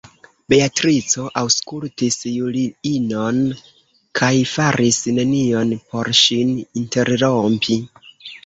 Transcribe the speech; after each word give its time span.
Beatrico 0.51 1.25
aŭskultis 1.41 2.17
Juliinon, 2.37 3.43
kaj 4.21 4.33
faris 4.55 4.99
nenion 5.19 5.77
por 5.93 6.13
ŝin 6.25 6.59
interrompi. 6.83 7.79